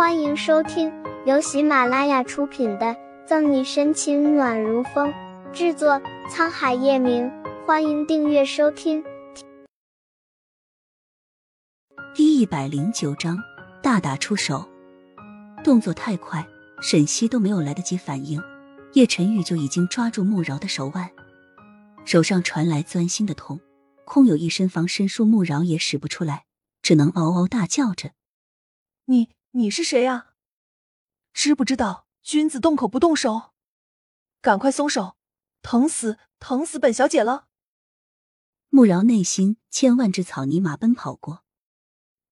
[0.00, 0.90] 欢迎收听
[1.26, 2.86] 由喜马拉雅出品的
[3.26, 5.12] 《赠你深情暖如风》，
[5.52, 7.30] 制作沧海夜明。
[7.66, 9.04] 欢迎订阅收听。
[12.14, 13.36] 第一百零九章，
[13.82, 14.66] 大打出手，
[15.62, 16.46] 动作太快，
[16.80, 18.42] 沈西都没有来得及反应，
[18.94, 21.10] 叶晨玉就已经抓住穆饶的手腕，
[22.06, 23.60] 手上传来钻心的痛，
[24.06, 26.44] 空有一身防身术，穆饶也使不出来，
[26.80, 28.12] 只能嗷嗷大叫着
[29.04, 30.28] ：“你！”你是谁呀？
[31.32, 33.50] 知不知道君子动口不动手？
[34.40, 35.16] 赶快松手！
[35.60, 37.48] 疼死疼死本小姐了！
[38.68, 41.42] 慕饶内心千万只草泥马奔跑过。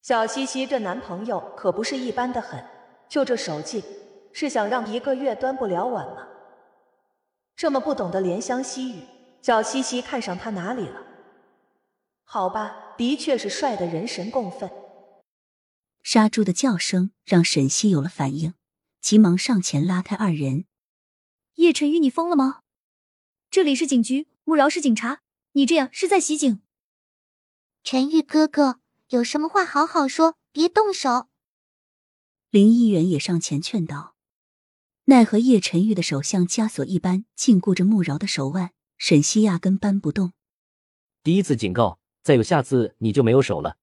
[0.00, 2.64] 小西西这男朋友可不是一般的狠，
[3.08, 3.82] 就这手劲，
[4.32, 6.28] 是想让一个月端不了碗吗？
[7.56, 9.02] 这么不懂得怜香惜玉，
[9.42, 11.02] 小西西看上他哪里了？
[12.22, 14.70] 好吧，的确是帅的人神共愤。
[16.10, 18.54] 杀猪的叫声让沈西有了反应，
[18.98, 20.64] 急忙上前拉开二人。
[21.56, 22.62] 叶晨玉，你疯了吗？
[23.50, 25.20] 这里是警局，穆饶是警察，
[25.52, 26.62] 你这样是在袭警。
[27.84, 31.28] 陈玉哥哥，有什么话好好说，别动手。
[32.48, 34.14] 林一元也上前劝道，
[35.04, 40.32] 奈何叶晨玉的手像枷锁一般禁锢着穆饶的手腕，沈西压根搬不动。
[41.22, 43.76] 第一次警告，再有下次你就没有手了。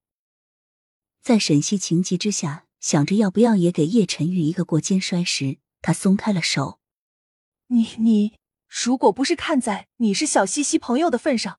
[1.26, 6.80] 在沈西情急之下，想着要不要也给叶晨玉一个过肩摔时，他松开了手。
[7.66, 8.36] 你你，
[8.70, 11.58] 如果不是看在你是小西西朋友的份上，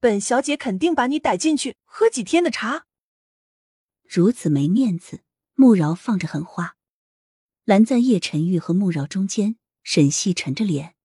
[0.00, 2.86] 本小姐肯定把你逮进去喝几天的茶。
[4.02, 5.22] 如此没面子，
[5.54, 6.74] 穆饶放着狠话，
[7.64, 9.54] 拦在叶晨玉和穆饶中间。
[9.84, 10.96] 沈西沉着脸，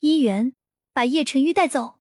[0.00, 0.56] 一元
[0.92, 2.00] 把叶晨玉带走。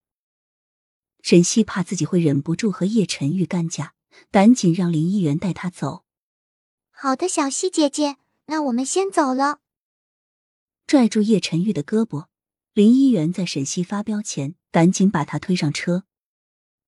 [1.21, 3.93] 沈西怕自己会忍不住和叶晨玉干架。
[4.31, 6.03] 赶紧让林一元带他走。
[6.91, 9.59] 好的，小溪姐姐，那我们先走了。
[10.85, 12.25] 拽住叶晨玉的胳膊，
[12.73, 16.03] 林一元在沈西发飙前，赶紧把他推上车。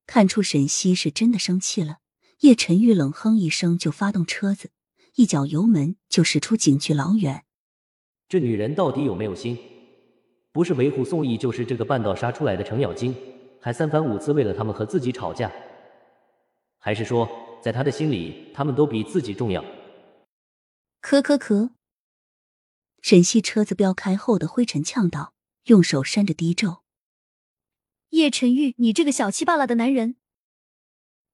[0.08, 2.00] 看出沈西是真的生气了，
[2.40, 4.72] 叶晨玉冷哼一声，就发动车子，
[5.16, 7.46] 一脚油门就驶出警局老远。
[8.28, 9.58] 这女人到底有没有心？
[10.52, 13.16] 不是维护宋义，就是这个半道杀出来的程咬金，
[13.62, 15.50] 还三番五次为了他们和自己吵架。
[16.84, 17.30] 还是说，
[17.62, 19.62] 在他的心里，他们都比自己重要。
[21.00, 21.70] 咳咳咳。
[23.04, 26.82] 沈西车子飙开后的灰尘呛到，用手扇着低咒。
[28.10, 30.16] 叶晨玉，你这个小气罢了的男人！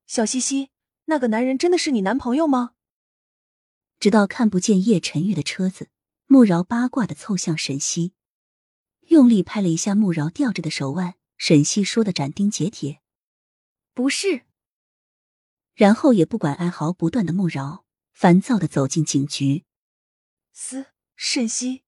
[0.05, 0.69] 小西西，
[1.05, 2.73] 那个男人真的是你男朋友吗？
[3.99, 5.89] 直到看不见叶晨玉的车子，
[6.25, 8.13] 穆饶八卦的凑向沈西，
[9.07, 11.15] 用力拍了一下穆饶吊着的手腕。
[11.37, 12.99] 沈西说的斩钉截铁
[13.95, 14.43] ：“不是。”
[15.77, 19.63] 然后也不管哀嚎不断的穆饶，烦躁的走进警局。
[20.51, 21.83] 嘶沈西，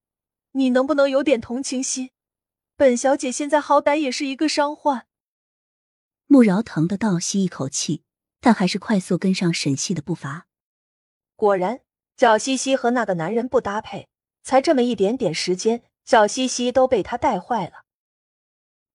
[0.51, 2.11] 你能不能有点同情心？
[2.75, 5.07] 本小姐现在好歹也是一个伤患。
[6.27, 8.03] 穆饶疼得倒吸一口气，
[8.39, 10.45] 但还是快速跟上沈西的步伐。
[11.35, 11.81] 果然，
[12.15, 14.07] 小西西和那个男人不搭配，
[14.43, 17.85] 才这么一点点时间，小西西都被他带坏了。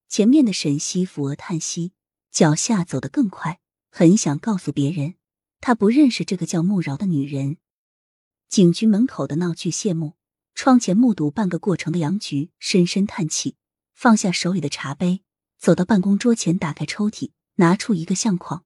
[0.08, 1.94] 前面的沈西抚额叹息，
[2.30, 3.58] 脚下走得更快。
[3.96, 5.14] 很想告诉别人，
[5.60, 7.58] 他不认识这个叫慕饶的女人。
[8.48, 10.14] 警局门口的闹剧谢幕，
[10.52, 13.54] 窗前目睹半个过程的杨局深深叹气，
[13.94, 15.22] 放下手里的茶杯，
[15.60, 18.64] 走到办公桌前，打开抽屉，拿出一个相框。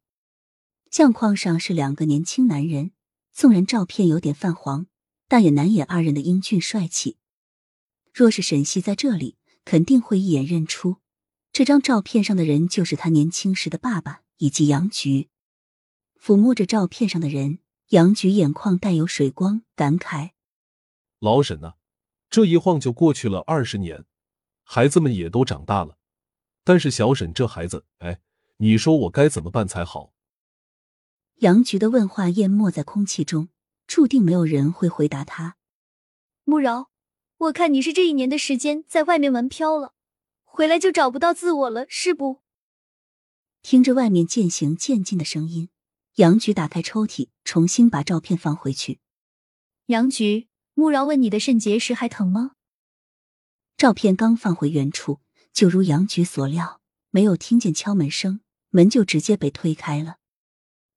[0.90, 2.92] 相框上是两个年轻男人，
[3.30, 4.86] 纵然照片有点泛黄，
[5.28, 7.18] 但也难掩二人的英俊帅气。
[8.14, 9.36] 若是沈西在这里，
[9.66, 10.96] 肯定会一眼认出
[11.52, 14.22] 这张照片上的人就是他年轻时的爸爸。
[14.38, 15.28] 以及杨菊
[16.20, 20.30] 抚摸着照片上的人，杨菊眼眶带有水光，感慨
[21.20, 21.74] ：“老沈呐，
[22.28, 24.04] 这一晃就过去了二十年，
[24.62, 25.98] 孩子们也都长大了，
[26.64, 28.20] 但是小沈这孩子，哎，
[28.56, 30.12] 你说我该怎么办才好？”
[31.40, 33.48] 杨菊的问话淹没在空气中，
[33.86, 35.56] 注定没有人会回答他。
[36.42, 36.90] 慕饶，
[37.36, 39.94] 我看你是这一年的时间在外面玩飘了，
[40.44, 42.42] 回来就找不到自我了，是不？
[43.62, 45.68] 听着外面渐行渐近的声音，
[46.16, 49.00] 杨菊打开抽屉，重新把照片放回去。
[49.86, 52.52] 杨菊，穆饶问你的肾结石还疼吗？
[53.76, 55.20] 照片刚放回原处，
[55.52, 58.40] 就如杨菊所料，没有听见敲门声，
[58.70, 60.16] 门就直接被推开了。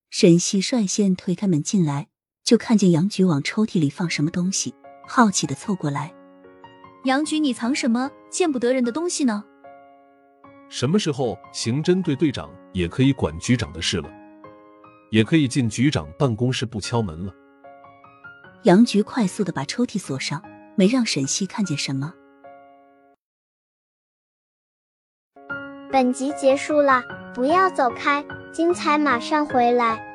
[0.09, 2.09] 沈西率先推开门进来，
[2.43, 4.73] 就看见杨菊往抽屉里放什么东西，
[5.07, 6.13] 好奇的凑过来。
[7.05, 9.45] 杨菊，你藏什么见不得人的东西呢？
[10.71, 14.09] 什么时候刑侦队队长也可以管局长的事了？
[15.09, 17.35] 也可以进局长办公室不敲门了？
[18.63, 20.41] 杨菊快速的把抽屉锁上，
[20.77, 22.13] 没让沈西看见什么。
[25.91, 27.03] 本集结束了，
[27.35, 30.10] 不要走开，精彩马上回来。